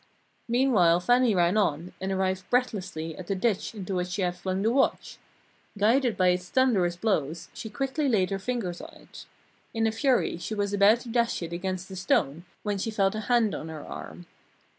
[0.47, 4.63] Meanwhile Fannie ran on, and arrived breathlessly at the ditch into which she had flung
[4.63, 5.19] the watch.
[5.77, 9.27] Guided by its thunderous blows, she quickly laid her fingers on it.
[9.75, 13.13] In a fury she was about to dash it against a stone when she felt
[13.13, 14.25] a hand on her arm.